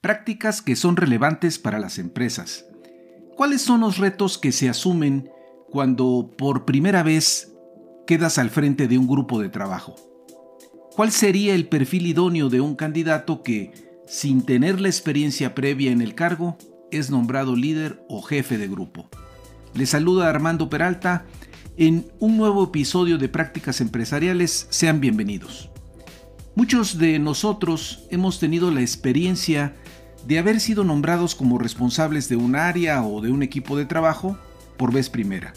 [0.00, 2.64] prácticas que son relevantes para las empresas.
[3.36, 5.30] ¿Cuáles son los retos que se asumen
[5.70, 7.52] cuando por primera vez
[8.06, 9.96] quedas al frente de un grupo de trabajo?
[10.96, 13.72] ¿Cuál sería el perfil idóneo de un candidato que,
[14.06, 16.56] sin tener la experiencia previa en el cargo,
[16.90, 19.08] es nombrado líder o jefe de grupo?
[19.74, 21.26] Le saluda Armando Peralta
[21.76, 24.66] en un nuevo episodio de Prácticas Empresariales.
[24.70, 25.70] Sean bienvenidos.
[26.56, 29.76] Muchos de nosotros hemos tenido la experiencia
[30.26, 34.38] de haber sido nombrados como responsables de un área o de un equipo de trabajo
[34.76, 35.52] por vez primera,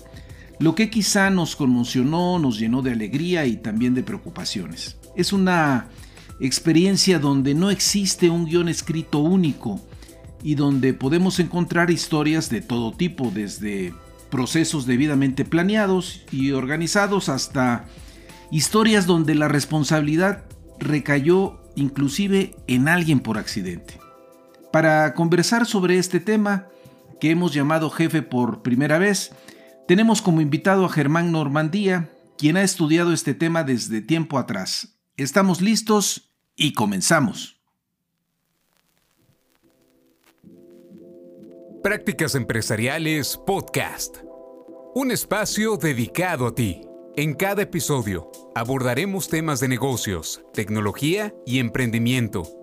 [0.60, 4.98] lo que quizá nos conmocionó, nos llenó de alegría y también de preocupaciones.
[5.16, 5.88] Es una
[6.40, 9.80] experiencia donde no existe un guion escrito único
[10.42, 13.94] y donde podemos encontrar historias de todo tipo, desde
[14.30, 17.86] procesos debidamente planeados y organizados hasta
[18.52, 20.44] historias donde la responsabilidad
[20.80, 24.03] recayó inclusive en alguien por accidente.
[24.74, 26.68] Para conversar sobre este tema,
[27.22, 29.32] que hemos llamado jefe por primera vez,
[29.88, 34.98] tenemos como invitado a Germán Normandía, quien ha estudiado este tema desde tiempo atrás.
[35.16, 37.62] Estamos listos y comenzamos.
[41.84, 44.18] Prácticas Empresariales Podcast.
[44.96, 46.82] Un espacio dedicado a ti.
[47.16, 52.63] En cada episodio abordaremos temas de negocios, tecnología y emprendimiento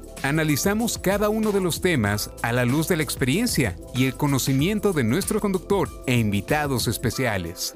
[0.23, 4.93] Analizamos cada uno de los temas a la luz de la experiencia y el conocimiento
[4.93, 7.73] de nuestro conductor e invitados especiales.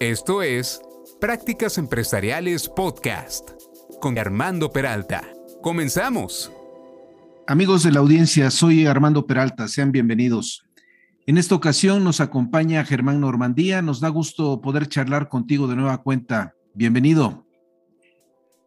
[0.00, 0.82] Esto es
[1.20, 3.50] Prácticas Empresariales Podcast
[4.00, 5.22] con Armando Peralta.
[5.62, 6.50] Comenzamos.
[7.46, 10.66] Amigos de la audiencia, soy Armando Peralta, sean bienvenidos.
[11.26, 16.02] En esta ocasión nos acompaña Germán Normandía, nos da gusto poder charlar contigo de nueva
[16.02, 16.54] cuenta.
[16.74, 17.43] Bienvenido.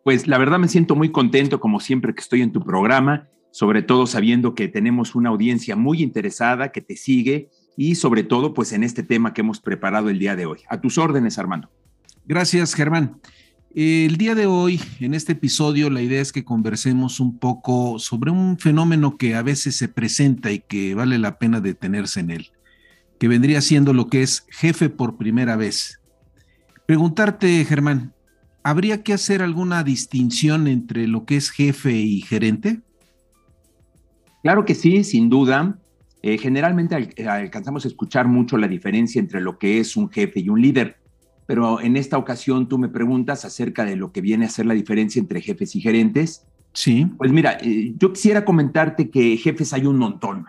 [0.07, 3.81] Pues la verdad me siento muy contento como siempre que estoy en tu programa, sobre
[3.81, 8.71] todo sabiendo que tenemos una audiencia muy interesada que te sigue y sobre todo pues
[8.71, 10.59] en este tema que hemos preparado el día de hoy.
[10.69, 11.69] A tus órdenes, Armando.
[12.25, 13.19] Gracias, Germán.
[13.75, 18.31] El día de hoy, en este episodio, la idea es que conversemos un poco sobre
[18.31, 22.51] un fenómeno que a veces se presenta y que vale la pena detenerse en él,
[23.19, 25.99] que vendría siendo lo que es jefe por primera vez.
[26.85, 28.13] Preguntarte, Germán,
[28.63, 32.81] ¿habría que hacer alguna distinción entre lo que es jefe y gerente?
[34.43, 35.79] Claro que sí, sin duda.
[36.21, 36.95] Eh, generalmente
[37.27, 40.97] alcanzamos a escuchar mucho la diferencia entre lo que es un jefe y un líder,
[41.45, 44.73] pero en esta ocasión tú me preguntas acerca de lo que viene a ser la
[44.73, 46.45] diferencia entre jefes y gerentes.
[46.73, 47.07] Sí.
[47.17, 50.45] Pues mira, eh, yo quisiera comentarte que jefes hay un montón.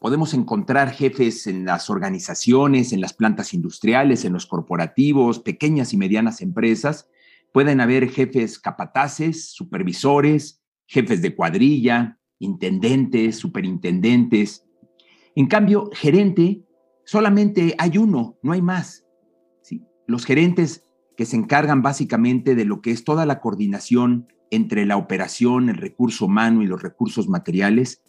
[0.00, 5.96] Podemos encontrar jefes en las organizaciones, en las plantas industriales, en los corporativos, pequeñas y
[5.96, 7.06] medianas empresas,
[7.52, 14.66] Pueden haber jefes capataces, supervisores, jefes de cuadrilla, intendentes, superintendentes.
[15.34, 16.64] En cambio, gerente,
[17.04, 19.06] solamente hay uno, no hay más.
[20.06, 20.84] Los gerentes
[21.16, 25.76] que se encargan básicamente de lo que es toda la coordinación entre la operación, el
[25.76, 28.02] recurso humano y los recursos materiales,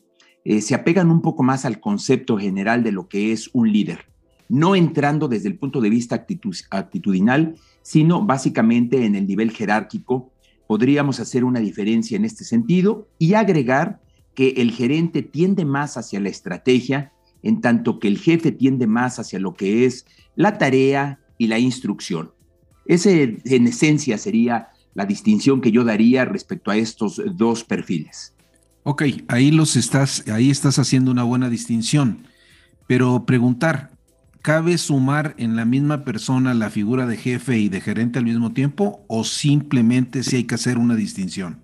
[0.43, 4.11] eh, se apegan un poco más al concepto general de lo que es un líder,
[4.49, 6.25] no entrando desde el punto de vista
[6.71, 10.31] actitudinal, sino básicamente en el nivel jerárquico.
[10.67, 14.01] Podríamos hacer una diferencia en este sentido y agregar
[14.33, 17.11] que el gerente tiende más hacia la estrategia,
[17.43, 20.05] en tanto que el jefe tiende más hacia lo que es
[20.35, 22.31] la tarea y la instrucción.
[22.85, 28.33] Ese en esencia sería la distinción que yo daría respecto a estos dos perfiles.
[28.83, 32.27] Ok, ahí los estás, ahí estás haciendo una buena distinción.
[32.87, 33.91] Pero preguntar,
[34.43, 38.51] ¿cabe sumar en la misma persona la figura de jefe y de gerente al mismo
[38.51, 41.63] tiempo o simplemente si hay que hacer una distinción?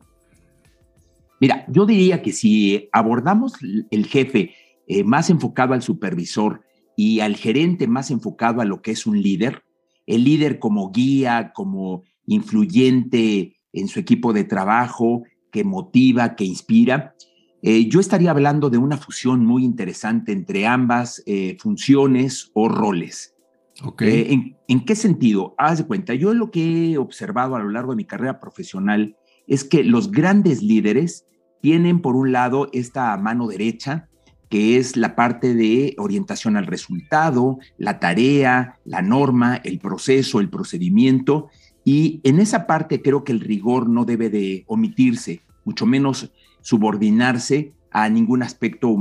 [1.42, 3.54] Mira, yo diría que si abordamos
[3.92, 4.56] el jefe
[4.88, 6.62] eh, más enfocado al supervisor
[6.96, 9.64] y al gerente más enfocado a lo que es un líder,
[10.08, 17.14] el líder como guía, como influyente en su equipo de trabajo, que motiva, que inspira,
[17.62, 23.36] eh, yo estaría hablando de una fusión muy interesante entre ambas eh, funciones o roles.
[23.84, 24.22] Okay.
[24.22, 25.56] Eh, ¿en, qué sentido?
[25.58, 29.16] Haz de cuenta, yo lo que he observado a lo largo de mi carrera profesional
[29.48, 31.26] es que los grandes líderes
[31.62, 34.10] tienen, por un lado, esta mano derecha
[34.50, 40.50] que es la parte de orientación al resultado, la tarea, la norma, el proceso, el
[40.50, 41.50] procedimiento.
[41.86, 47.74] Y en esa parte creo que el rigor no debe de omitirse, mucho menos subordinarse
[47.92, 48.96] a ningún aspecto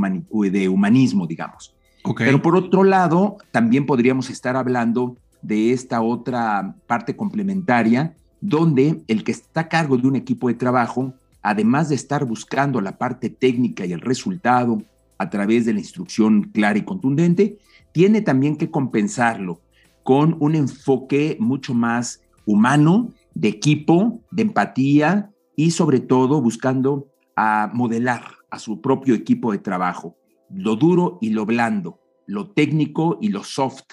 [0.50, 1.74] de humanismo, digamos.
[2.16, 9.24] Pero por otro lado, también podríamos estar hablando de esta otra parte complementaria, donde el
[9.24, 11.12] que está a cargo de un equipo de trabajo,
[11.42, 14.82] además de estar buscando la parte técnica y el resultado
[15.18, 17.58] a través de la instrucción clara y contundente,
[17.92, 19.60] tiene también que compensarlo
[20.02, 27.08] con un enfoque mucho más humano, de equipo, de empatía y sobre todo buscando
[27.40, 30.18] a modelar a su propio equipo de trabajo,
[30.50, 33.84] lo duro y lo blando, lo técnico y lo soft.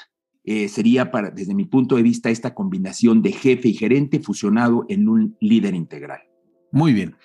[0.44, 4.88] Eh, sería, para, desde mi punto de vista, esta combinación de jefe y gerente fusionado
[4.90, 6.22] en un líder integral.
[6.72, 7.18] Muy bien.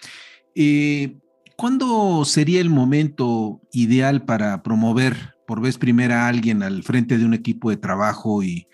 [0.55, 1.17] Eh,
[1.56, 7.25] ¿Cuándo sería el momento ideal para promover por vez primera a alguien al frente de
[7.25, 8.66] un equipo de trabajo y,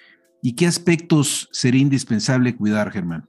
[0.43, 3.29] y qué aspectos sería indispensable cuidar, Germán?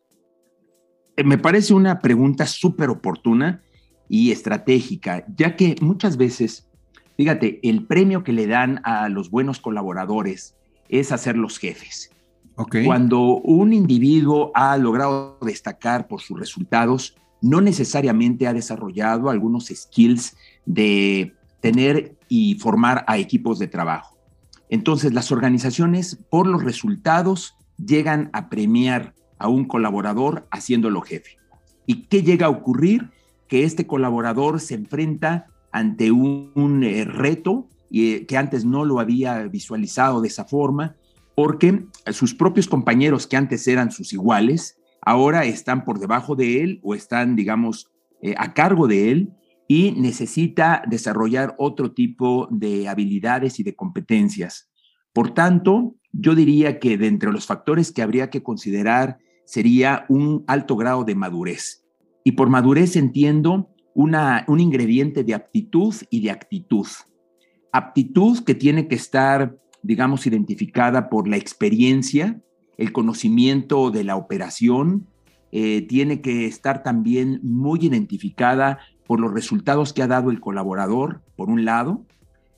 [1.15, 3.61] Eh, me parece una pregunta súper oportuna
[4.09, 6.67] y estratégica, ya que muchas veces,
[7.15, 10.55] fíjate, el premio que le dan a los buenos colaboradores
[10.89, 12.11] es hacer los jefes.
[12.85, 20.35] Cuando un individuo ha logrado destacar por sus resultados, no necesariamente ha desarrollado algunos skills
[20.65, 24.17] de tener y formar a equipos de trabajo.
[24.69, 31.37] Entonces, las organizaciones, por los resultados, llegan a premiar a un colaborador haciéndolo jefe.
[31.85, 33.11] ¿Y qué llega a ocurrir?
[33.47, 39.43] Que este colaborador se enfrenta ante un, eh, reto eh, que antes no lo había
[39.47, 40.95] visualizado de esa forma,
[41.35, 46.79] porque sus propios compañeros que antes eran sus iguales, ahora están por debajo de él
[46.83, 47.91] o están, digamos,
[48.21, 49.33] eh, a cargo de él
[49.67, 54.69] y necesita desarrollar otro tipo de habilidades y de competencias.
[55.13, 60.43] Por tanto, yo diría que de entre los factores que habría que considerar sería un
[60.47, 61.86] alto grado de madurez.
[62.27, 66.85] Y por madurez entiendo una, un ingrediente de aptitud y de actitud.
[67.71, 72.41] Aptitud que tiene que estar, digamos, identificada por la experiencia,
[72.77, 75.07] el conocimiento de la operación,
[75.53, 81.21] eh, tiene que estar también muy identificada por los resultados que ha dado el colaborador,
[81.37, 82.05] por un lado,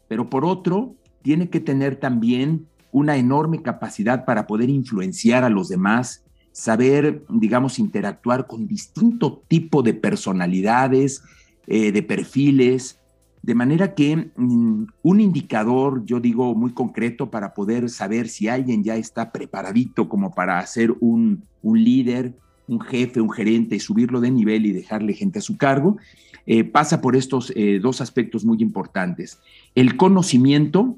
[0.08, 5.70] pero por otro, tiene que tener también una enorme capacidad para poder influenciar a los
[5.70, 11.24] demás, saber, digamos, interactuar con distinto tipo de personalidades,
[11.68, 13.00] eh, de perfiles,
[13.42, 18.84] de manera que mm, un indicador, yo digo, muy concreto para poder saber si alguien
[18.84, 22.36] ya está preparadito como para ser un, líder,
[22.68, 25.98] un jefe, un gerente, subirlo de nivel y dejarle gente a su cargo,
[26.46, 29.40] eh, pasa por estos eh, dos aspectos muy importantes.
[29.76, 30.98] El conocimiento,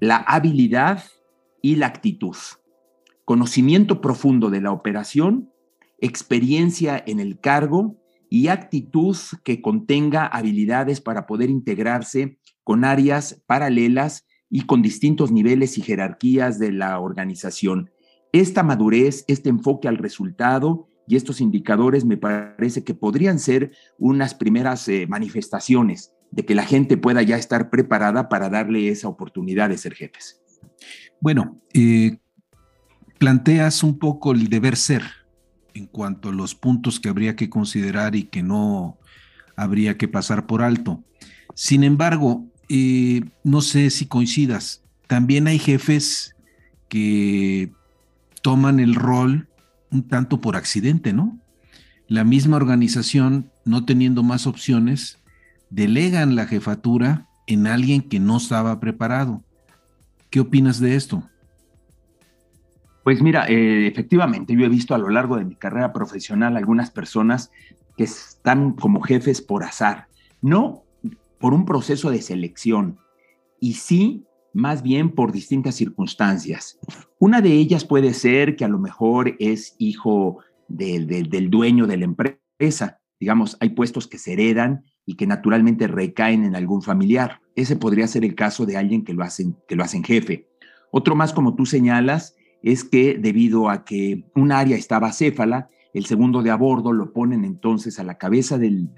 [0.00, 1.04] la habilidad
[1.62, 2.36] y la actitud.
[3.26, 5.50] Conocimiento profundo de la operación,
[5.98, 8.00] experiencia en el cargo
[8.30, 15.76] y actitud que contenga habilidades para poder integrarse con áreas paralelas y con distintos niveles
[15.76, 17.90] y jerarquías de la organización.
[18.30, 24.36] Esta madurez, este enfoque al resultado y estos indicadores me parece que podrían ser unas
[24.36, 29.68] primeras eh, manifestaciones de que la gente pueda ya estar preparada para darle esa oportunidad
[29.68, 30.40] de ser jefes.
[31.20, 32.18] Bueno, eh,
[33.18, 35.02] planteas un poco el deber ser,
[35.74, 38.98] en cuanto a los puntos que habría que considerar y que no
[39.56, 41.02] habría que pasar por alto.
[41.54, 46.34] Sin embargo, eh, no sé si coincidas, también hay jefes
[46.88, 47.72] que
[48.42, 49.48] toman el rol
[49.90, 51.38] un tanto por accidente, ¿no?
[52.08, 55.18] La misma organización, no teniendo más opciones,
[55.70, 59.42] delegan la jefatura en alguien que no estaba preparado.
[60.30, 61.28] ¿Qué opinas de esto?
[63.06, 66.90] Pues mira, eh, efectivamente, yo he visto a lo largo de mi carrera profesional algunas
[66.90, 67.52] personas
[67.96, 70.08] que están como jefes por azar,
[70.42, 70.82] no
[71.38, 72.98] por un proceso de selección,
[73.60, 76.80] y sí más bien por distintas circunstancias.
[77.20, 81.98] Una de ellas puede ser que a lo mejor es hijo del, del dueño de
[81.98, 82.98] la empresa.
[83.20, 87.40] Digamos, hay puestos que se heredan y que naturalmente recaen en algún familiar.
[87.54, 90.48] Ese podría ser el caso de alguien que lo hacen, que lo hacen jefe.
[90.90, 92.35] Otro más, como tú señalas,
[92.66, 97.12] es que debido a que un área estaba céfala, el segundo de a bordo lo
[97.12, 98.90] ponen entonces a la cabeza del,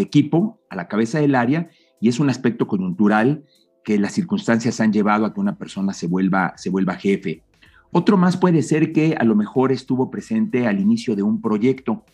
[0.00, 1.68] equipo, a la cabeza del área,
[2.00, 3.42] y es un aspecto coyuntural
[3.82, 7.42] que las circunstancias han llevado a que una persona se vuelva, se vuelva jefe.
[7.90, 12.04] Otro más puede ser que a lo mejor estuvo presente al inicio de un proyecto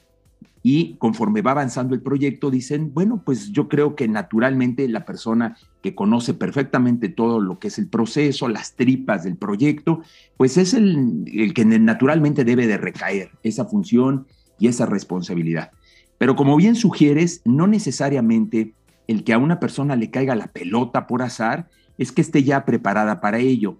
[0.62, 5.56] y conforme va avanzando el proyecto dicen, bueno, pues yo creo que naturalmente la persona
[5.82, 10.02] que conoce perfectamente todo lo que es el proceso, las tripas del proyecto,
[10.36, 14.26] pues es el, el que naturalmente debe de recaer esa función
[14.58, 15.72] y esa responsabilidad.
[16.18, 18.74] Pero como bien sugieres, no necesariamente
[19.08, 21.68] el que a una persona le caiga la pelota por azar
[21.98, 23.78] es que esté ya preparada para ello.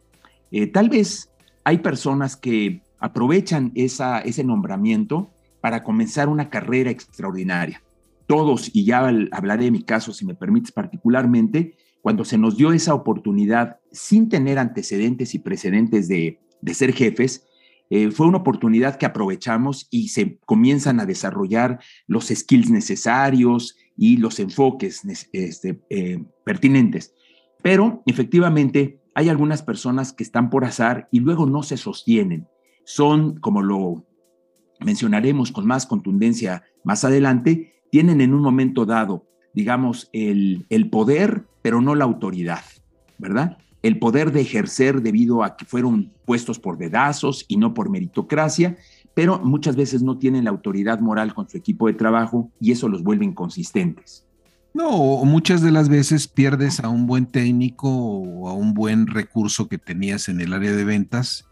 [0.51, 1.31] Eh, tal vez
[1.65, 5.31] hay personas que aprovechan esa, ese nombramiento
[5.63, 7.83] para comenzar una carrera extraordinaria.
[8.27, 12.73] Todos, y ya hablaré de mi caso, si me permites particularmente, cuando se nos dio
[12.73, 16.41] esa oportunidad sin tener antecedentes y precedentes de,
[16.73, 17.47] ser jefes,
[17.91, 21.79] eh, fue una oportunidad que aprovechamos y se comienzan a desarrollar
[22.09, 25.03] los skills necesarios y los enfoques
[25.33, 27.15] este, eh, pertinentes.
[27.63, 32.49] Pero efectivamente hay algunas personas que están por azar y luego no se sostienen.
[32.85, 34.07] Son, como lo
[34.85, 41.45] mencionaremos con más contundencia más adelante, tienen en un momento dado, digamos, el, el poder,
[41.63, 42.65] pero no la autoridad,
[43.19, 43.59] ¿verdad?
[43.83, 48.77] El poder de ejercer debido a que fueron puestos por dedazos y no por meritocracia,
[49.15, 52.89] pero muchas veces no tienen la autoridad moral con su equipo de trabajo y eso
[52.89, 54.25] los vuelve inconsistentes.
[54.75, 59.69] No, muchas de las veces pierdes a un buen técnico o a un buen recurso
[59.69, 61.47] que tenías en el área de ventas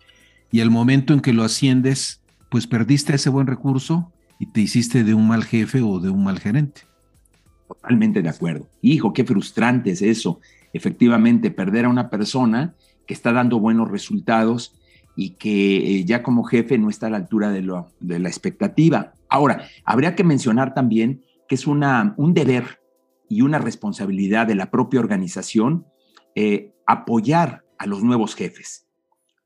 [0.50, 2.19] y al momento en que lo asciendes,
[2.50, 6.24] pues perdiste ese buen recurso y te hiciste de un mal jefe o de un
[6.24, 6.82] mal gerente.
[7.68, 8.68] Totalmente de acuerdo.
[8.82, 10.40] Hijo, qué frustrante es eso.
[10.72, 12.74] Efectivamente, perder a una persona
[13.06, 14.74] que está dando buenos resultados
[15.14, 19.12] y que eh, ya como jefe no está a la altura de, la expectativa.
[19.28, 22.80] Ahora, habría que mencionar también que es una, un deber
[23.28, 25.86] y una responsabilidad de la propia organización
[26.34, 28.86] eh, apoyar a los nuevos jefes.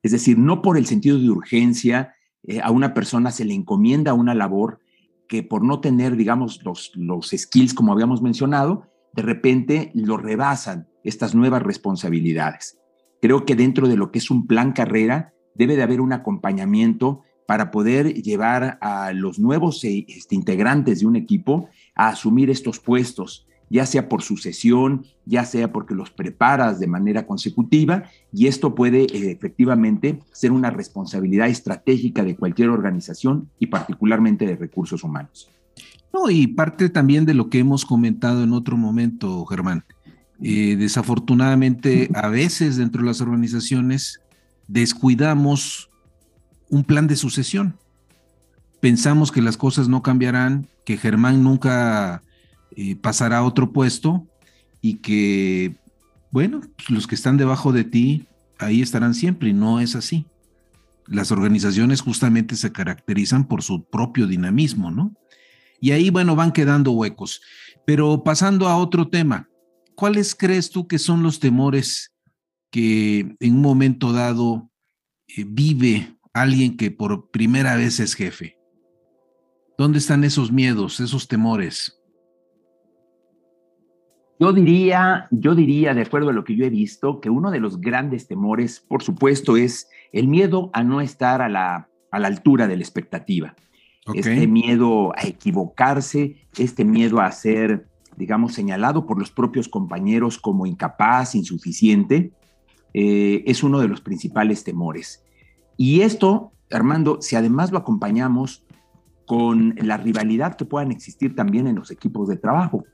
[0.02, 2.13] Es decir, no por el sentido de urgencia,
[2.46, 4.80] eh, a una persona se le encomienda una labor
[5.28, 10.88] que por no tener, digamos, los, los skills como habíamos mencionado, de repente lo rebasan
[11.02, 12.78] estas nuevas responsabilidades.
[13.22, 17.22] Creo que dentro de lo que es un plan carrera debe de haber un acompañamiento
[17.46, 23.46] para poder llevar a los nuevos este, integrantes de un equipo a asumir estos puestos,
[23.70, 29.02] ya sea por sucesión, ya sea porque los preparas de manera consecutiva, y esto puede
[29.02, 35.50] eh, efectivamente ser una responsabilidad estratégica de cualquier organización y particularmente de recursos humanos.
[36.12, 39.84] No, y parte también de lo que hemos comentado en otro momento, Germán.
[40.40, 44.20] Eh, desafortunadamente, a veces dentro de las organizaciones
[44.68, 45.90] descuidamos
[46.68, 47.76] un plan de sucesión.
[48.80, 52.22] Pensamos que las cosas no cambiarán, que Germán nunca
[52.76, 54.26] eh, pasará a otro puesto
[54.80, 55.76] y que,
[56.30, 58.28] bueno, pues, los que están debajo de ti
[58.58, 60.26] ahí estarán siempre y no es así.
[61.06, 65.14] Las organizaciones justamente se caracterizan por su propio dinamismo, ¿no?
[65.80, 67.42] Y ahí, bueno, van quedando huecos.
[67.86, 69.48] Pero pasando a otro tema,
[69.94, 72.14] ¿cuáles crees tú que son los temores
[72.70, 74.70] que en un momento dado
[75.28, 78.56] eh, vive alguien que por primera vez es jefe?
[79.76, 82.00] ¿Dónde están esos miedos, esos temores?
[84.44, 87.60] Yo diría, yo diría, de acuerdo a lo que yo he visto, que uno de
[87.60, 92.28] los grandes temores, por supuesto, es el miedo a no estar a la, a la
[92.28, 93.54] altura de la expectativa.
[94.12, 100.66] Este miedo a equivocarse, este miedo a ser, digamos, señalado por los propios compañeros como
[100.66, 102.30] incapaz, insuficiente,
[102.92, 105.24] eh, es uno de los principales temores.
[105.78, 108.66] Y esto, Armando, si además lo acompañamos
[109.24, 112.84] con la rivalidad que puedan existir también en los equipos de trabajo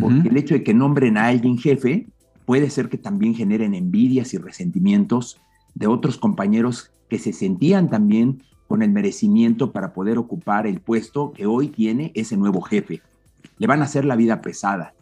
[0.00, 2.08] porque el hecho de que nombren a alguien jefe
[2.44, 5.38] puede ser que también generen envidias y resentimientos
[5.74, 11.32] de otros compañeros que se sentían también con el merecimiento para poder ocupar el puesto
[11.32, 13.02] que hoy tiene ese nuevo jefe.
[13.58, 14.94] Le van a hacer la vida pesada.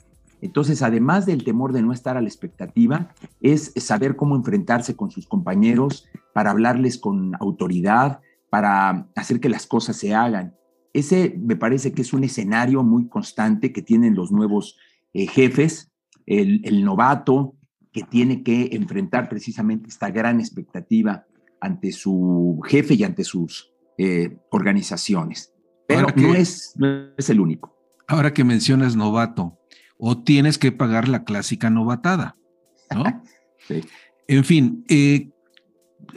[0.43, 5.11] Entonces, además del temor de no estar a la expectativa, es saber cómo enfrentarse con
[5.11, 10.55] sus compañeros para hablarles con autoridad, para hacer que las cosas se hagan.
[10.95, 14.79] Ese me parece que es un escenario muy constante que tienen los nuevos
[15.13, 15.91] eh, jefes,
[16.25, 17.57] el, novato
[17.93, 21.27] que tiene que enfrentar precisamente esta gran expectativa
[21.61, 25.53] ante su jefe y ante sus eh, organizaciones.
[25.87, 26.75] Pero no, es,
[27.19, 27.77] es el único.
[28.07, 29.59] Ahora que mencionas novato,
[29.99, 32.37] o tienes que pagar la clásica novatada,
[32.95, 33.05] ¿no?
[33.69, 33.83] sí.
[34.29, 35.34] En fin, eh,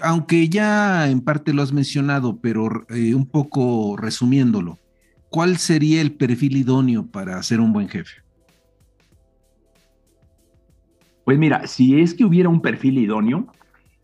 [0.01, 4.79] aunque ya en parte lo has mencionado, pero eh, un poco resumiéndolo,
[5.29, 8.21] ¿cuál sería el perfil idóneo para ser un buen jefe?
[11.25, 13.47] Pues mira, si es que hubiera un perfil idóneo,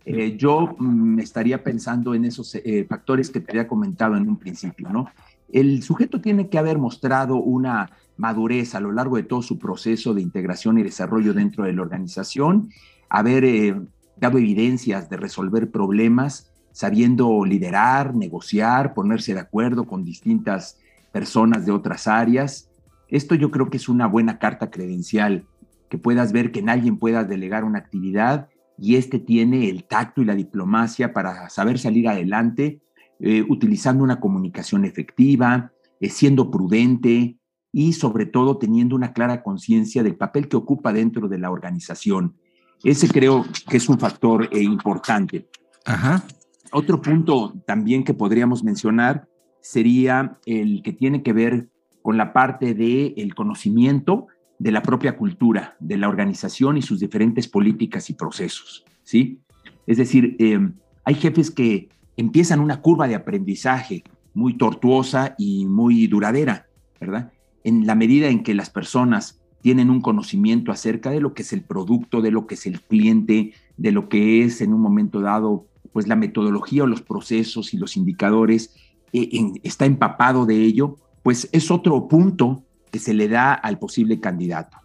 [0.05, 4.37] eh, yo mm, estaría pensando en esos eh, factores que te había comentado en un
[4.37, 5.07] principio, ¿no?
[5.53, 10.13] el sujeto tiene que haber mostrado una madurez a lo largo de todo su proceso
[10.13, 12.69] de integración y desarrollo dentro de la organización,
[13.07, 13.75] haber eh,
[14.17, 20.79] dado evidencias de resolver problemas, sabiendo liderar, negociar, ponerse de acuerdo con distintas
[21.11, 22.69] personas de otras áreas.
[23.07, 25.45] Esto yo creo que es una buena carta credencial,
[25.89, 30.21] que puedas ver que en alguien pueda delegar una actividad y este tiene el tacto
[30.21, 32.81] y la diplomacia para saber salir adelante,
[33.19, 37.37] eh, utilizando una comunicación efectiva, eh, siendo prudente
[37.71, 42.35] y sobre todo teniendo una clara conciencia del papel que ocupa dentro de la organización.
[42.83, 45.47] Ese creo que es un factor eh, importante.
[45.85, 46.23] Ajá.
[46.71, 49.27] Otro punto también que podríamos mencionar
[49.61, 51.69] sería el que tiene que ver
[52.01, 54.27] con la parte del el conocimiento
[54.59, 59.39] de la propia cultura, de la organización y sus diferentes políticas y procesos, ¿sí?
[59.87, 60.59] Es decir, eh,
[61.05, 66.67] hay jefes que empiezan una curva de aprendizaje muy tortuosa y muy duradera,
[66.99, 67.31] ¿verdad?
[67.63, 71.53] En la medida en que las personas tienen un conocimiento acerca de lo que es
[71.53, 75.21] el producto, de lo que es el cliente, de lo que es en un momento
[75.21, 78.75] dado, pues la metodología o los procesos y los indicadores,
[79.13, 84.19] eh, está empapado de ello, pues es otro punto que se le da al posible
[84.19, 84.77] candidato.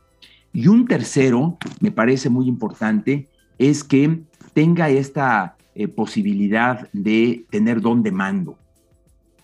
[0.52, 4.22] Y un tercero, me parece muy importante, es que
[4.54, 8.56] tenga esta eh, posibilidad de tener don de mando.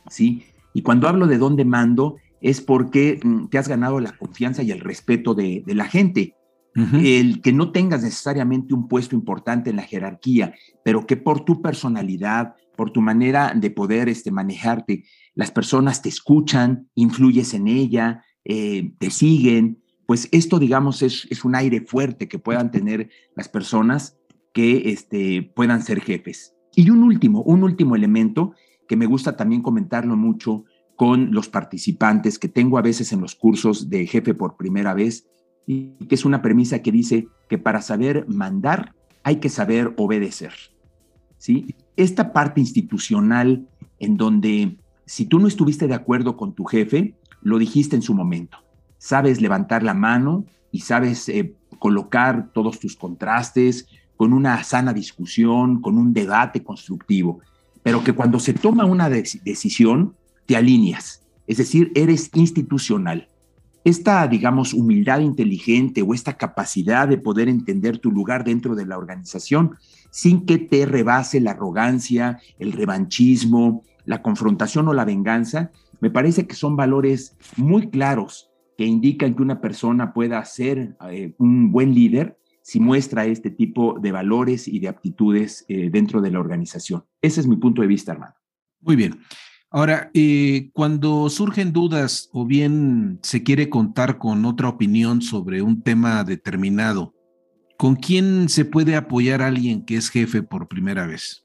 [0.09, 0.45] ¿sí?
[0.75, 4.63] Y cuando hablo de don de mando, es porque mm, te has ganado la confianza
[4.63, 6.37] y el respeto de, la gente.
[6.77, 11.63] El que no tengas necesariamente un puesto importante en la jerarquía, pero que por tu
[11.63, 15.05] personalidad, por tu manera de poder este, manejarte,
[15.37, 21.45] las personas te escuchan, influyes en ella, eh, te siguen, pues esto, digamos, es, es,
[21.45, 24.19] un aire fuerte que puedan tener las personas
[24.53, 26.57] que este, puedan ser jefes.
[26.75, 28.53] Y un último, un último elemento
[28.89, 30.65] que me gusta también comentarlo mucho
[30.97, 35.27] con los participantes que tengo a veces en los cursos de jefe por primera vez,
[35.67, 40.53] y que es una premisa que dice que para saber mandar hay que saber obedecer.
[41.39, 41.75] ¿sí?
[41.97, 43.67] Esta parte institucional
[43.99, 48.15] en donde si tú no estuviste de acuerdo con tu jefe, lo dijiste en su
[48.15, 48.59] momento.
[48.99, 55.81] Sabes levantar la mano y sabes eh, colocar todos tus contrastes con una sana discusión,
[55.81, 57.41] con un debate constructivo,
[57.83, 60.15] pero que cuando se toma una decisión,
[60.47, 63.29] te alineas, es decir, eres institucional.
[63.85, 68.97] Esta, digamos, humildad inteligente o esta capacidad de poder entender tu lugar dentro de la
[68.97, 69.77] organización
[70.11, 76.47] sin que te rebase la arrogancia, el revanchismo, la confrontación o la venganza, me parece
[76.47, 81.95] que son valores muy claros que indican que una persona pueda ser eh, un buen
[81.95, 87.05] líder si muestra este tipo de valores y de aptitudes eh, dentro de la organización.
[87.21, 88.35] Ese es mi punto de vista, hermano.
[88.81, 89.19] Muy bien.
[89.77, 95.83] Ahora, eh, cuando surgen dudas o bien se quiere contar con otra opinión sobre un
[95.83, 97.13] tema determinado,
[97.77, 101.45] ¿con quién se puede apoyar alguien que es jefe por primera vez?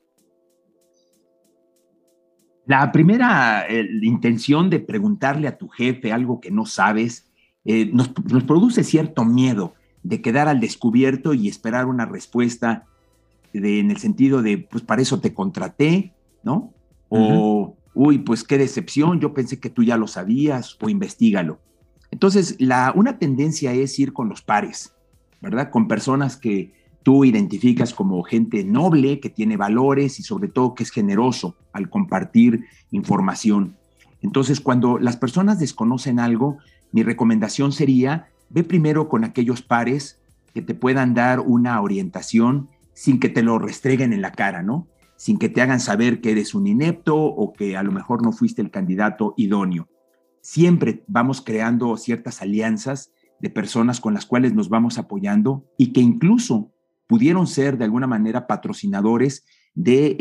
[2.68, 7.32] La primera eh, intención de preguntarle a tu jefe algo que no sabes
[7.66, 12.86] eh, nos, produce cierto miedo de quedar al descubierto y esperar una respuesta
[13.54, 16.14] en el sentido de, pues para eso te contraté,
[16.44, 16.76] ¿no?
[17.12, 21.60] O uy, pues qué decepción, yo pensé que tú ya lo sabías o investigalo.
[22.12, 24.94] Entonces, la, una tendencia es ir con los pares,
[25.42, 25.70] ¿verdad?
[25.70, 26.72] Con personas que
[27.04, 31.90] tú identificas como gente noble, que tiene valores y sobre todo que es generoso al
[31.90, 33.76] compartir información.
[34.22, 36.58] Entonces, cuando las personas desconocen algo,
[36.94, 40.22] mi recomendación sería, ve primero con aquellos pares
[40.54, 44.88] que te puedan dar una orientación sin que te lo restreguen en la cara, ¿no?
[45.20, 48.32] Sin que te hagan saber que eres un inepto o que a lo mejor no
[48.32, 49.90] fuiste el candidato idóneo.
[50.40, 56.00] Siempre vamos creando ciertas alianzas de personas con las cuales nos vamos apoyando y que
[56.00, 56.72] incluso
[57.06, 60.16] pudieron ser de alguna manera patrocinadores de,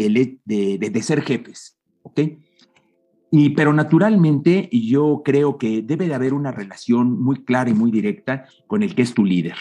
[0.45, 1.79] de, ser jefes.
[2.03, 2.21] ¿ok?
[3.31, 7.93] Y, pero naturalmente yo creo que debe de haber una relación muy clara y muy
[7.93, 9.59] directa con el que es tu líder.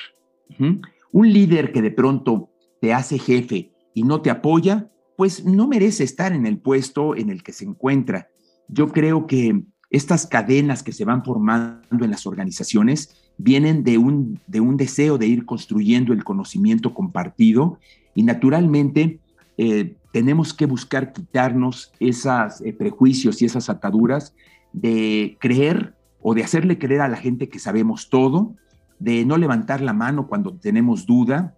[1.11, 2.49] Un líder que de pronto
[2.81, 7.29] te hace jefe y no te apoya, pues no merece estar en el puesto en
[7.29, 8.29] el que se encuentra.
[8.69, 14.39] Yo creo que estas cadenas que se van formando en las organizaciones vienen de un,
[14.45, 17.79] de un deseo de ir construyendo el conocimiento compartido
[18.13, 19.19] y naturalmente
[19.57, 24.35] eh, tenemos que buscar quitarnos esos eh, prejuicios y esas ataduras
[24.71, 28.55] de creer o de hacerle creer a la gente que sabemos todo,
[28.99, 31.55] de no levantar la mano cuando tenemos duda,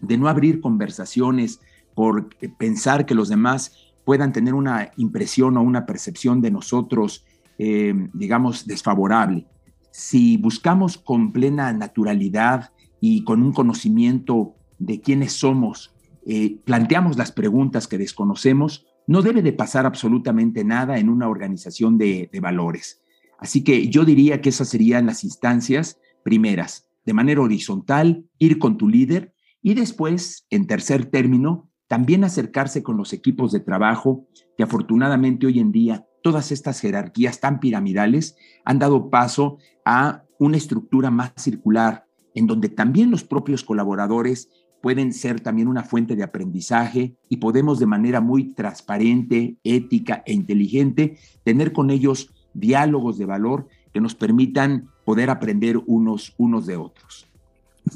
[0.00, 1.60] de no abrir conversaciones
[1.94, 3.74] por pensar que los demás
[4.04, 7.24] puedan tener una impresión o una percepción de nosotros
[7.62, 9.46] eh, digamos, desfavorable.
[9.90, 12.72] Si buscamos con plena naturalidad
[13.02, 19.42] y con un conocimiento de quiénes somos, eh, planteamos las preguntas que desconocemos, no debe
[19.42, 23.02] de pasar absolutamente nada en una organización de, de valores.
[23.38, 28.78] Así que yo diría que esas serían las instancias primeras, de manera horizontal, ir con
[28.78, 34.24] tu líder y después, en tercer término, también acercarse con los equipos de trabajo
[34.56, 40.56] que afortunadamente hoy en día todas estas jerarquías tan piramidales han dado paso a una
[40.56, 44.50] estructura más circular, en donde también los propios colaboradores
[44.80, 50.32] pueden ser también una fuente de aprendizaje y podemos de manera muy transparente, ética e
[50.32, 56.76] inteligente tener con ellos diálogos de valor que nos permitan poder aprender unos, unos de
[56.76, 57.26] otros.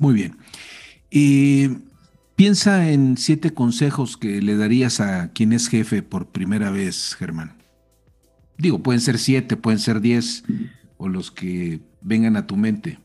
[0.01, 0.37] Muy bien.
[1.13, 1.69] Y
[2.37, 7.57] piensa en siete consejos que le darías a quien es jefe por primera vez, Germán.
[8.59, 10.45] Digo, pueden ser siete, pueden ser diez,
[10.97, 12.99] o los que vengan a tu mente.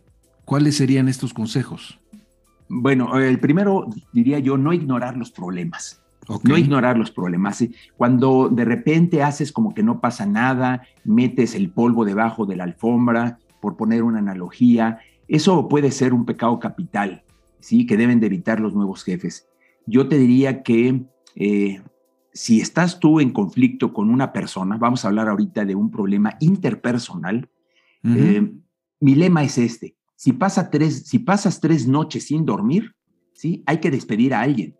[0.46, 2.00] ¿Cuáles serían estos consejos?
[2.68, 6.02] Bueno, el primero diría yo, no ignorar los problemas.
[6.44, 7.64] No ignorar los problemas.
[7.98, 12.66] Cuando de repente haces como que no pasa nada, metes el polvo debajo de la
[12.66, 17.24] alfombra, por poner una analogía, eso puede ser un pecado capital,
[17.60, 17.86] ¿sí?
[17.86, 19.48] Que deben de evitar los nuevos jefes.
[19.86, 21.04] Yo te diría que
[21.36, 21.82] eh,
[22.34, 26.38] si estás tú en conflicto con una persona, vamos a hablar ahorita de un problema
[26.40, 27.50] interpersonal,
[28.04, 28.50] eh,
[29.02, 32.96] mi lema es este, si, pasa tres, si pasas tres noches sin dormir,
[33.34, 33.64] ¿sí?
[33.66, 34.78] hay que despedir a alguien.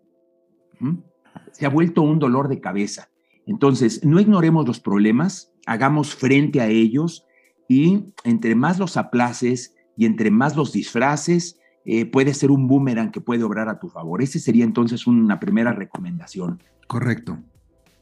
[1.52, 3.10] Se ha vuelto un dolor de cabeza.
[3.46, 7.26] Entonces, no ignoremos los problemas, hagamos frente a ellos
[7.68, 13.10] y entre más los aplaces y entre más los disfraces, eh, puede ser un boomerang
[13.10, 14.22] que puede obrar a tu favor.
[14.22, 16.62] Esa sería entonces una primera recomendación.
[16.86, 17.38] Correcto.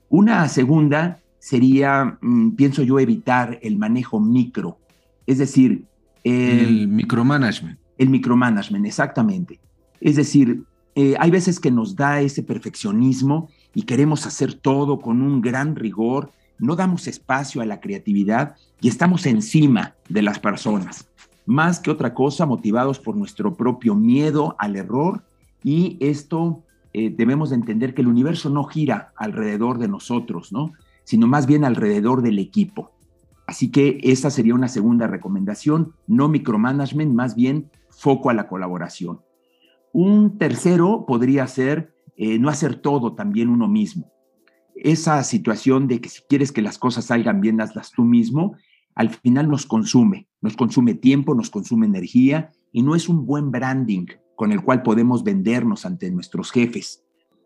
[0.09, 4.79] Una segunda sería, mm, pienso yo, evitar el manejo micro.
[5.27, 5.85] Es decir,
[6.25, 7.79] el micromanagement.
[7.97, 9.61] El micromanagement, exactamente.
[10.01, 10.65] Es decir,
[10.95, 15.77] eh, hay veces que nos da ese perfeccionismo y queremos hacer todo con un gran
[15.77, 21.09] rigor, no damos espacio a la creatividad y estamos encima de las personas
[21.49, 25.25] más que otra cosa motivados por nuestro propio miedo al error
[25.65, 30.73] y esto eh, debemos de entender que el universo no gira alrededor de nosotros, ¿no?
[31.05, 32.93] sino más bien alrededor del equipo.
[33.47, 39.23] Así que esa sería una segunda recomendación, no micromanagement, más bien foco a la colaboración.
[39.95, 44.13] Un tercero podría ser eh, no hacer todo también uno mismo.
[44.75, 48.55] Esa situación de que si quieres que las cosas salgan bien, hazlas tú mismo,
[48.99, 53.53] al final nos consume, nos consume tiempo, nos consume energía y no es un buen
[53.53, 57.05] branding con el cual podemos vendernos ante nuestros jefes.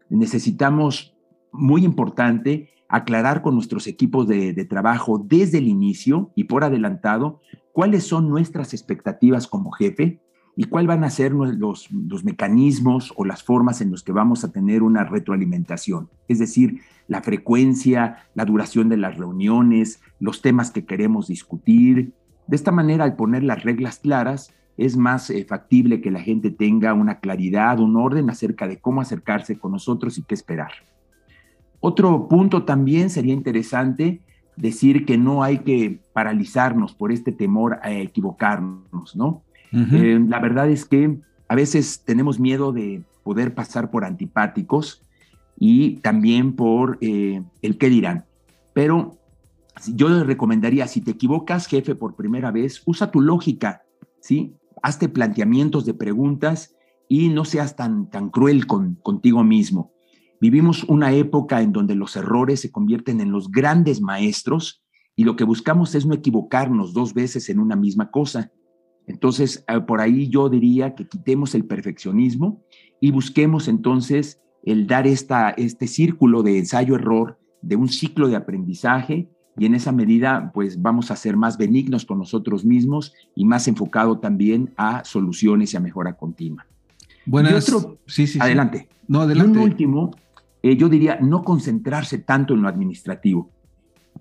[0.08, 1.14] Necesitamos,
[1.52, 8.04] muy importante, aclarar con nuestros equipos de, trabajo desde el inicio y por adelantado cuáles
[8.04, 10.21] son nuestras expectativas como jefe
[10.54, 14.44] y cuáles van a ser los, los mecanismos o las formas en los que vamos
[14.44, 16.10] a tener una retroalimentación.
[16.28, 22.12] Es decir, la frecuencia, la duración de las reuniones, los temas que queremos discutir.
[22.46, 26.50] De esta manera, al poner las reglas claras, es más eh, factible que la gente
[26.50, 30.72] tenga una claridad, un orden acerca de cómo acercarse con nosotros y qué esperar.
[31.80, 34.20] Otro punto también sería interesante
[34.56, 39.42] decir que no hay que paralizarnos por este temor a equivocarnos, ¿no?
[39.72, 45.02] Eh, la verdad es que a veces tenemos miedo de poder pasar por antipáticos
[45.58, 48.26] y también por eh, el qué dirán.
[48.74, 49.18] Pero
[49.94, 53.82] yo le recomendaría, si te equivocas, jefe, por primera vez, usa tu lógica,
[54.20, 54.54] ¿sí?
[54.82, 56.74] Hazte planteamientos de preguntas
[57.08, 59.92] y no seas tan, tan cruel con, contigo mismo.
[60.40, 64.82] Vivimos una época en donde los errores se convierten en los grandes maestros
[65.14, 68.50] y lo que buscamos es no equivocarnos dos veces en una misma cosa.
[69.06, 72.62] Entonces, eh, por ahí yo diría que quitemos el perfeccionismo
[73.00, 79.28] y busquemos entonces el dar esta, este círculo de ensayo-error, de un ciclo de aprendizaje,
[79.56, 83.68] y en esa medida, pues vamos a ser más benignos con nosotros mismos y más
[83.68, 86.66] enfocado también a soluciones y a mejora continua.
[87.26, 87.50] Bueno,
[88.06, 88.88] sí, sí, adelante.
[89.08, 89.58] No, adelante.
[89.58, 90.16] Y un último,
[90.62, 93.50] eh, yo diría no concentrarse tanto en lo administrativo.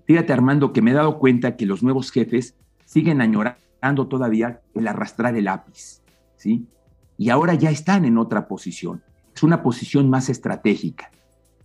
[0.04, 3.58] Fíjate, Armando, que me he dado cuenta que los nuevos jefes siguen añorando
[4.08, 6.02] todavía el arrastrar el lápiz,
[6.36, 6.66] ¿sí?
[7.18, 9.02] Y ahora ya están en otra posición
[9.34, 11.10] es una posición más estratégica.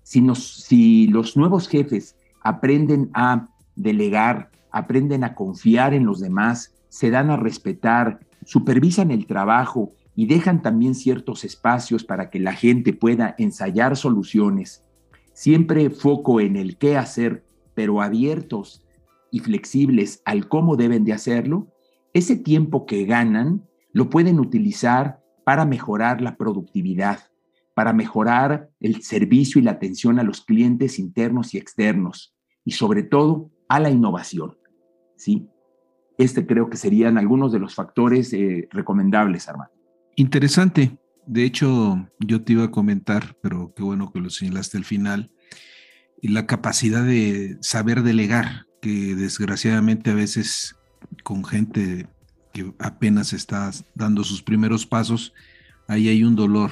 [0.03, 7.10] Si, si los nuevos jefes aprenden a delegar, aprenden a confiar en los demás, se
[7.10, 12.93] dan a respetar, supervisan el trabajo y dejan también ciertos espacios para que la gente
[12.93, 14.84] pueda ensayar soluciones,
[15.34, 17.43] siempre foco en el qué hacer,
[17.75, 18.84] pero abiertos
[19.30, 21.67] y flexibles al cómo deben de hacerlo,
[22.17, 27.19] ese tiempo que ganan lo pueden utilizar para mejorar la productividad,
[27.73, 33.03] para mejorar el servicio y la atención a los clientes internos y externos y sobre
[33.03, 34.58] todo a la innovación.
[35.15, 35.47] ¿sí?
[36.17, 39.73] Este creo que serían algunos de los factores eh, recomendables, Armando.
[40.15, 40.97] Interesante.
[41.27, 45.32] De hecho, yo te iba a comentar, pero qué bueno que lo señalaste al final,
[46.21, 50.77] la capacidad de saber delegar, que desgraciadamente a veces
[51.23, 52.07] con gente
[52.53, 55.33] que apenas está dando sus primeros pasos,
[55.88, 56.71] ahí hay un dolor,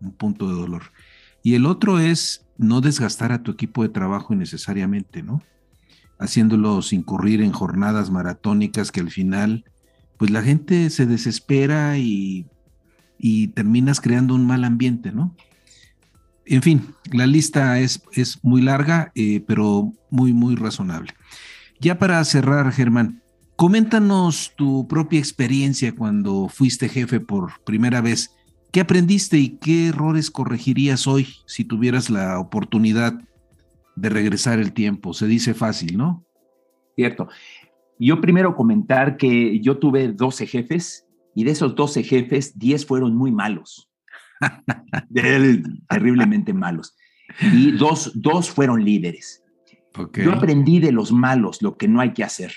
[0.00, 0.84] un punto de dolor.
[1.42, 5.42] Y el otro es no desgastar a tu equipo de trabajo innecesariamente, ¿no?
[6.18, 9.64] Haciéndolos incurrir en jornadas maratónicas que al final,
[10.16, 12.46] pues la gente se desespera y,
[13.18, 15.34] y terminas creando un mal ambiente, ¿no?
[16.46, 21.12] En fin, la lista es, es muy larga, eh, pero muy, muy razonable.
[21.80, 23.22] Ya para cerrar, Germán,
[23.64, 28.36] coméntanos tu propia experiencia cuando fuiste jefe por primera vez.
[28.70, 33.14] ¿Qué aprendiste y qué errores corregirías hoy si tuvieras la oportunidad
[33.96, 35.14] de regresar el tiempo?
[35.14, 36.26] Se dice fácil, ¿no?
[36.94, 37.28] Cierto.
[37.98, 43.16] Yo primero comentar que yo tuve 12 jefes y de esos 12 jefes, 10 fueron
[43.16, 43.90] muy malos.
[45.88, 46.94] terriblemente malos.
[47.40, 49.42] Y dos, dos fueron líderes.
[50.22, 52.52] Yo aprendí de los malos lo que no hay que hacer.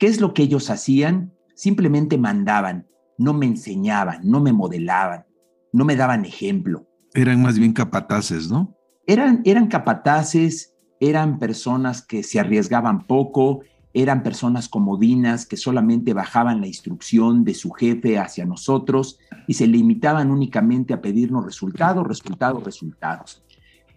[0.00, 1.34] ¿Qué es lo que ellos hacían?
[1.54, 2.86] Simplemente mandaban,
[3.18, 5.26] no me enseñaban, no me modelaban,
[5.74, 6.88] no me daban ejemplo.
[7.12, 8.74] Eran más bien capataces, ¿no?
[9.06, 13.60] Eran, eran capataces, eran personas que se arriesgaban poco,
[13.92, 19.66] eran personas comodinas que solamente bajaban la instrucción de su jefe hacia nosotros y se
[19.66, 23.44] limitaban únicamente a pedirnos resultados, resultados, resultados.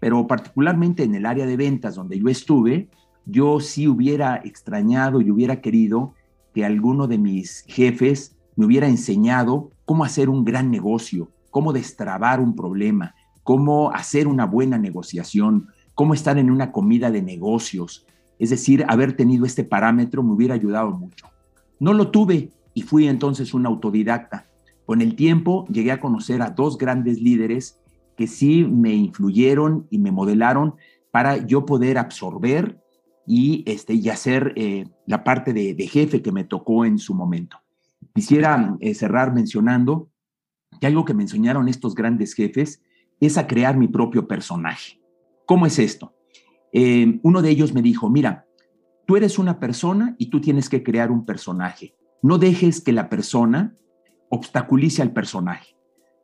[0.01, 2.89] Pero particularmente en el área de ventas donde yo estuve,
[3.25, 6.13] yo sí hubiera extrañado y hubiera querido
[6.53, 12.39] que alguno de mis jefes me hubiera enseñado cómo hacer un gran negocio, cómo destrabar
[12.39, 18.05] un problema, cómo hacer una buena negociación, cómo estar en una comida de negocios,
[18.39, 21.27] es decir, haber tenido este parámetro me hubiera ayudado mucho.
[21.79, 24.47] No lo tuve y fui entonces un autodidacta.
[24.85, 27.79] Con el tiempo llegué a conocer a dos grandes líderes
[28.17, 30.75] que sí me influyeron y me modelaron
[31.11, 32.82] para yo poder absorber
[33.25, 37.57] y, este, y hacer eh, la parte de, jefe que me tocó en su momento.
[38.13, 40.09] Quisiera eh, cerrar mencionando
[40.79, 42.81] que algo que me enseñaron estos grandes jefes
[43.19, 44.99] es a crear mi propio personaje.
[45.45, 46.15] ¿Cómo es esto?
[46.73, 48.45] Eh, uno de ellos me dijo, mira,
[49.05, 51.95] tú eres una persona y tú tienes que crear un personaje.
[52.21, 53.75] No dejes que la persona
[54.29, 55.75] obstaculice al personaje.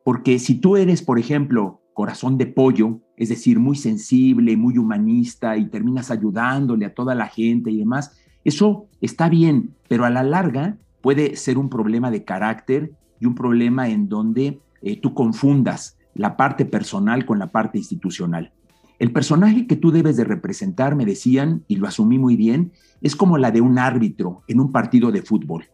[0.04, 5.58] Porque si tú eres, por ejemplo, corazón de pollo, es decir, muy sensible, muy humanista
[5.58, 10.22] y terminas ayudándole a toda la gente y demás, eso está bien, pero a la
[10.22, 15.98] larga puede ser un problema de carácter y un problema en donde eh, tú confundas
[16.14, 18.50] la parte personal con la parte institucional.
[18.98, 23.14] El personaje que tú debes de representar, me decían, y lo asumí muy bien, es
[23.14, 25.64] como la de un árbitro en un partido de fútbol.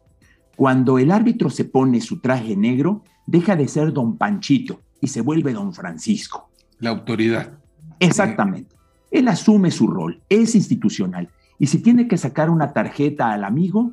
[0.56, 5.20] Cuando el árbitro se pone su traje negro, deja de ser don Panchito y se
[5.20, 6.50] vuelve don Francisco.
[6.78, 7.58] La autoridad.
[8.00, 8.76] Exactamente.
[9.10, 11.30] Él asume su rol, es institucional.
[11.58, 13.92] Y si tiene que sacar una tarjeta al amigo,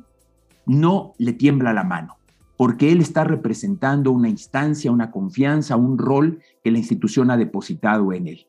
[0.66, 2.16] no le tiembla la mano,
[2.56, 8.12] porque él está representando una instancia, una confianza, un rol que la institución ha depositado
[8.12, 8.46] en él.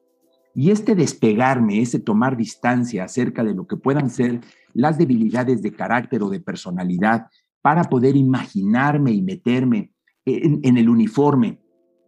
[0.53, 4.41] Y este despegarme, ese tomar distancia acerca de lo que puedan ser
[4.73, 7.27] las debilidades de carácter o de personalidad
[7.61, 9.91] para poder imaginarme y meterme
[10.25, 11.59] en, el uniforme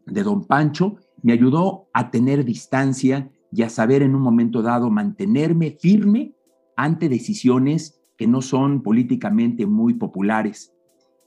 [0.08, 4.90] de don Pancho, me ayudó a tener distancia y a saber en un momento dado
[4.90, 6.34] mantenerme firme
[6.76, 10.74] ante decisiones que no son políticamente muy populares.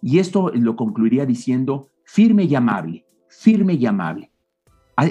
[0.03, 4.31] Y esto lo concluiría diciendo firme y amable, firme y amable.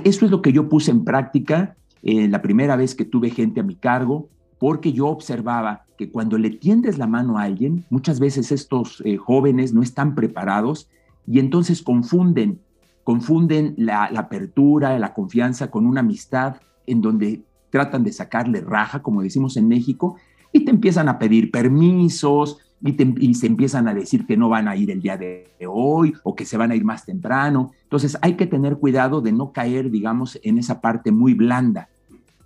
[0.04, 3.60] Eso es lo que yo puse en práctica eh, la primera vez que tuve gente
[3.60, 4.30] a mi cargo,
[4.60, 9.18] porque yo observaba que cuando le tiendes la mano a alguien, muchas veces estos eh,
[9.18, 10.90] jóvenes no están preparados
[11.26, 12.62] y entonces confunden,
[13.04, 19.22] confunden la, apertura, la confianza con una amistad en donde tratan de sacarle raja, como
[19.22, 20.18] decimos en México,
[20.52, 24.76] y te empiezan a pedir permisos, y, se empiezan a decir que no van a
[24.76, 27.72] ir el día de hoy o que se van a ir más temprano.
[27.84, 31.90] Entonces hay que tener cuidado de no caer, digamos, en esa parte muy blanda.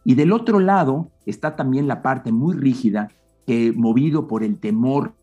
[0.04, 3.10] Y del otro lado está también la parte muy rígida
[3.46, 5.14] que movido por el temor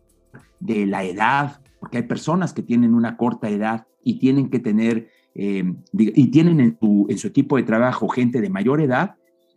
[0.58, 5.08] de la edad, porque hay personas que tienen una corta edad y tienen que tener,
[5.34, 9.14] eh, y tienen en su, en su equipo de trabajo gente de mayor edad,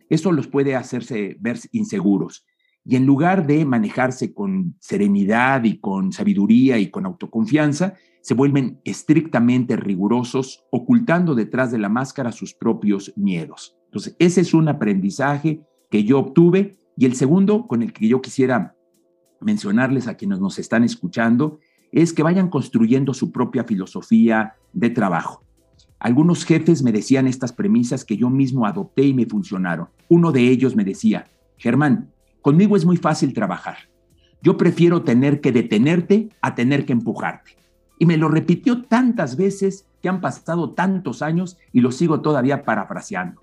[0.08, 2.44] eso los puede hacerse ver inseguros.
[2.86, 8.78] y en lugar de manejarse con serenidad y con sabiduría y con autoconfianza, se vuelven
[8.84, 13.76] estrictamente rigurosos, ocultando detrás de la máscara sus propios miedos.
[13.86, 18.20] Entonces, ese es un aprendizaje que yo obtuve y el segundo con el que yo
[18.20, 18.74] quisiera
[19.40, 21.58] mencionarles a quienes nos están escuchando
[21.92, 25.44] es que vayan construyendo su propia filosofía de trabajo.
[26.04, 29.88] Algunos jefes me decían estas premisas que yo mismo adopté y me funcionaron.
[30.10, 32.10] Uno de ellos me decía, Germán,
[32.42, 33.88] conmigo es muy fácil trabajar.
[34.42, 37.52] Yo prefiero tener que detenerte a tener que empujarte.
[37.98, 42.64] Y me lo repitió tantas veces que han pasado tantos años y lo sigo todavía
[42.64, 43.40] parafraseando.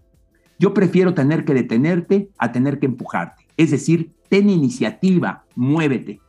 [0.59, 3.47] Yo prefiero tener que detenerte a tener que empujarte.
[3.57, 6.21] Es decir, ten iniciativa, muévete.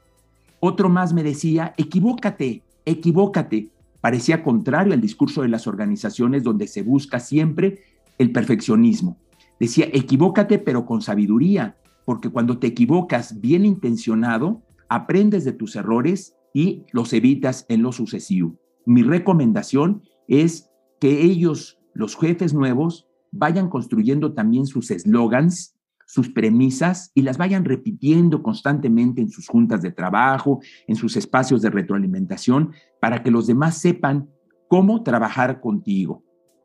[0.61, 3.69] Otro más me decía, equivócate, equivócate.
[4.03, 7.85] Parecía contrario al discurso de las organizaciones donde se busca siempre
[8.19, 9.17] el perfeccionismo.
[9.61, 16.35] Decía, equivócate pero con sabiduría, porque cuando te equivocas bien intencionado, aprendes de tus errores
[16.53, 18.57] y los evitas en lo sucesivo.
[18.85, 20.69] Mi recomendación es
[21.01, 25.77] que ellos, los jefes nuevos, vayan construyendo también sus eslogans,
[26.13, 31.63] sus premisas y las vayan repitiendo constantemente en sus juntas de trabajo, en sus espacios
[31.63, 34.29] de retroalimentación, para que los demás sepan
[34.69, 36.23] cómo trabajar contigo.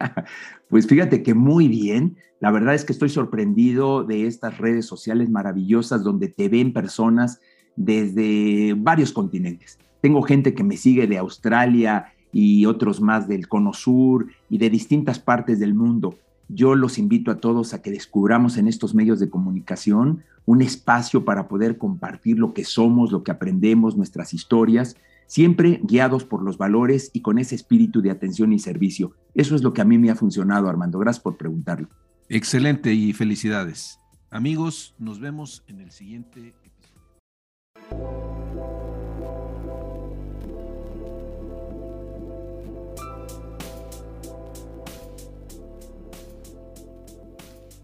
[0.69, 2.17] Pues fíjate que muy bien.
[2.39, 7.41] La verdad es que estoy sorprendido de estas redes sociales maravillosas donde te ven personas
[7.77, 9.79] desde varios continentes.
[10.01, 14.71] Tengo gente que me sigue de Australia y otros más del Cono Sur y de
[14.71, 16.15] distintas partes del mundo.
[16.49, 21.25] Yo los invito a todos a que descubramos en estos medios de comunicación un espacio
[21.25, 24.97] para poder compartir lo que somos, lo que aprendemos, nuestras historias
[25.31, 29.15] siempre guiados por los valores y con ese espíritu de atención y servicio.
[29.33, 30.99] Eso es lo que a mí me ha funcionado, Armando.
[30.99, 31.89] Gracias por preguntarlo.
[32.29, 34.01] Excelente y felicidades.
[34.29, 38.11] Amigos, nos vemos en el siguiente episodio.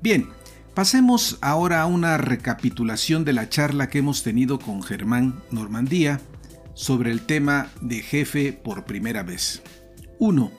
[0.03, 0.27] Bien,
[0.75, 6.21] pasemos ahora a una recapitulación de la charla que hemos tenido con Germán Normandía
[6.77, 9.62] sobre el tema de jefe por primera vez.
[10.19, 10.53] 1.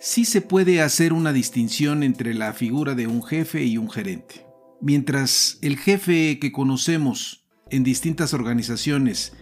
[0.00, 4.44] Sí se puede hacer una distinción entre la figura de un jefe y un gerente.
[4.82, 9.32] Mientras el jefe que conocemos en distintas organizaciones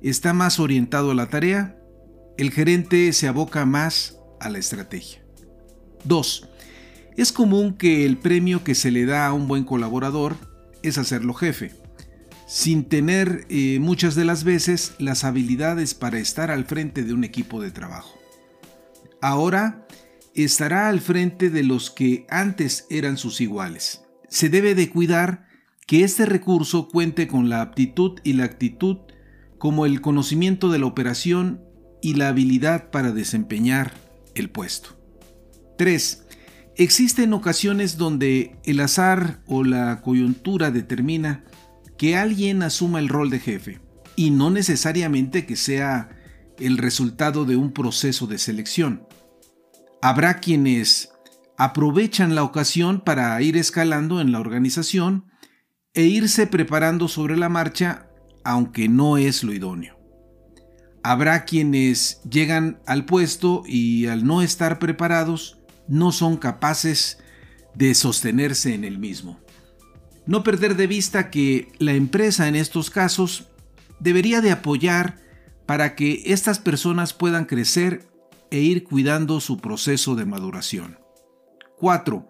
[0.00, 1.76] está más orientado a la tarea,
[2.38, 5.26] el gerente se aboca más a la estrategia.
[6.04, 6.48] 2.
[7.16, 10.36] Es común que el premio que se le da a un buen colaborador
[10.82, 11.85] es hacerlo jefe
[12.46, 17.24] sin tener eh, muchas de las veces las habilidades para estar al frente de un
[17.24, 18.18] equipo de trabajo.
[19.20, 19.86] Ahora
[20.34, 24.04] estará al frente de los que antes eran sus iguales.
[24.28, 25.46] Se debe de cuidar
[25.86, 28.98] que este recurso cuente con la aptitud y la actitud
[29.58, 31.62] como el conocimiento de la operación
[32.02, 33.94] y la habilidad para desempeñar
[34.34, 34.90] el puesto.
[35.78, 36.24] 3.
[36.76, 41.44] Existen ocasiones donde el azar o la coyuntura determina
[41.98, 43.80] que alguien asuma el rol de jefe
[44.16, 46.10] y no necesariamente que sea
[46.58, 49.06] el resultado de un proceso de selección.
[50.02, 51.10] Habrá quienes
[51.58, 55.26] aprovechan la ocasión para ir escalando en la organización
[55.94, 58.08] e irse preparando sobre la marcha,
[58.44, 59.96] aunque no es lo idóneo.
[61.02, 67.18] Habrá quienes llegan al puesto y al no estar preparados no son capaces
[67.74, 69.40] de sostenerse en el mismo.
[70.26, 73.48] No perder de vista que la empresa en estos casos
[74.00, 75.18] debería de apoyar
[75.66, 78.08] para que estas personas puedan crecer
[78.50, 80.98] e ir cuidando su proceso de maduración.
[81.78, 82.26] 4.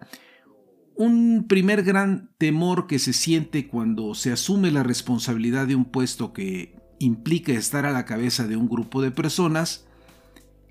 [0.95, 6.33] Un primer gran temor que se siente cuando se asume la responsabilidad de un puesto
[6.33, 9.85] que implica estar a la cabeza de un grupo de personas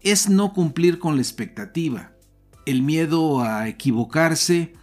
[0.03, 2.13] es no cumplir con la expectativa,
[2.67, 4.75] el miedo a equivocarse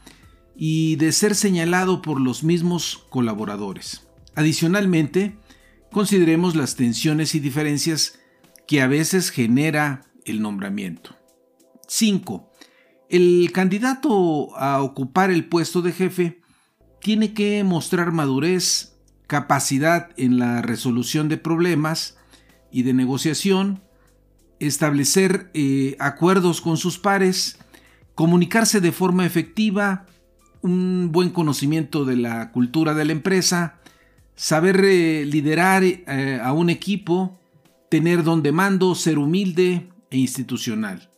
[0.55, 4.07] y de ser señalado por los mismos colaboradores.
[4.35, 5.37] Adicionalmente,
[5.91, 8.19] consideremos las tensiones y diferencias
[8.67, 11.15] que a veces genera el nombramiento.
[11.87, 12.49] 5.
[13.09, 16.41] El candidato a ocupar el puesto de jefe
[17.01, 18.95] tiene que mostrar madurez,
[19.27, 22.17] capacidad en la resolución de problemas
[22.71, 23.83] y de negociación,
[24.59, 27.59] establecer eh, acuerdos con sus pares,
[28.15, 30.05] comunicarse de forma efectiva,
[30.63, 33.79] un buen conocimiento de la cultura de la empresa,
[34.35, 37.37] saber eh, liderar eh, a un equipo,
[37.89, 41.11] tener don de mando, ser humilde e institucional.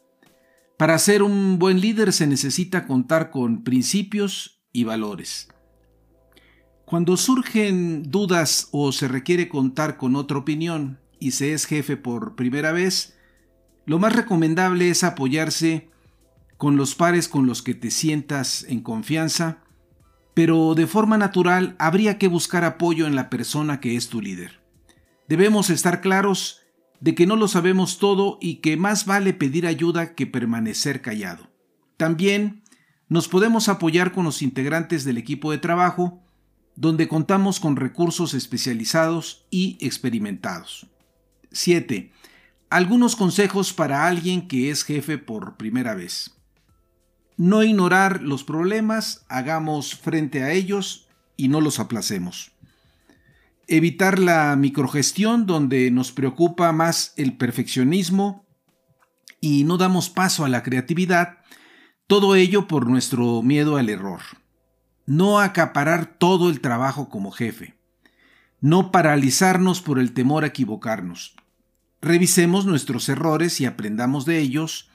[0.77, 5.47] Para ser un buen líder se necesita contar con principios y valores.
[6.83, 12.35] Cuando surgen dudas o se requiere contar con otra opinión y se es jefe por
[12.35, 13.17] primera vez,
[13.85, 15.89] lo más recomendable es apoyarse
[16.65, 19.59] con los pares con los que te sientas en confianza,
[20.33, 24.63] pero de forma natural habría que buscar apoyo en la persona que es tu líder.
[25.29, 26.61] Debemos estar claros
[26.99, 31.51] de que no lo sabemos todo y que más vale pedir ayuda que permanecer callado.
[31.97, 32.63] También
[33.09, 36.23] nos podemos apoyar con los integrantes del equipo de trabajo,
[36.75, 40.87] donde contamos con recursos especializados y experimentados.
[41.51, 42.11] 7.
[42.71, 46.34] Algunos consejos para alguien que es jefe por primera vez.
[47.37, 52.51] No ignorar los problemas, hagamos frente a ellos y no los aplacemos.
[53.67, 58.45] Evitar la microgestión donde nos preocupa más el perfeccionismo
[59.41, 61.39] y no damos paso a la creatividad,
[62.07, 64.21] todo ello por nuestro miedo al error.
[65.05, 67.75] No acaparar todo el trabajo como jefe.
[68.61, 71.35] No paralizarnos por el temor a equivocarnos.
[72.01, 74.89] Revisemos nuestros errores y aprendamos de ellos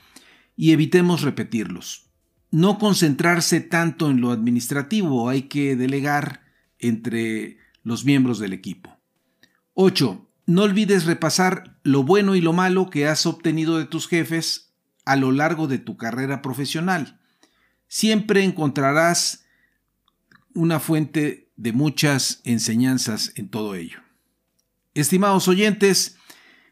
[0.57, 2.10] y evitemos repetirlos
[2.51, 6.43] no concentrarse tanto en lo administrativo, hay que delegar
[6.79, 8.99] entre los miembros del equipo.
[9.75, 10.27] 8.
[10.47, 14.73] No olvides repasar lo bueno y lo malo que has obtenido de tus jefes
[15.05, 17.21] a lo largo de tu carrera profesional.
[17.87, 19.45] Siempre encontrarás
[20.55, 24.01] una fuente de muchas enseñanzas en todo ello.
[24.95, 26.17] Estimados oyentes,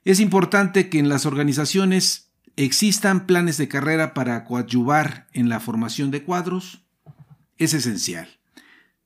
[0.04, 2.27] es importante que en las organizaciones
[2.58, 6.82] existan planes de carrera para coadyuvar en la formación de cuadros
[7.56, 8.28] es esencial.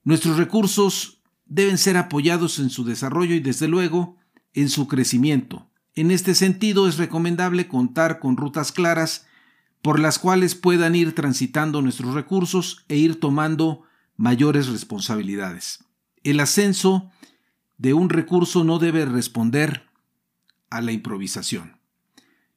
[0.05, 4.17] Nuestros recursos deben ser apoyados en su desarrollo y desde luego
[4.55, 5.69] en su crecimiento.
[5.95, 9.27] En este sentido es recomendable contar con rutas claras
[9.83, 13.83] por las cuales puedan ir transitando nuestros recursos e ir tomando
[14.17, 15.85] mayores responsabilidades.
[16.25, 17.11] El ascenso
[17.77, 19.85] de un recurso no debe responder
[20.71, 21.82] a la improvisación.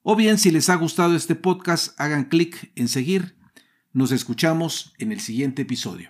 [0.02, 3.36] o bien si les ha gustado este podcast, hagan clic en seguir.
[3.92, 6.08] Nos escuchamos en el siguiente episodio.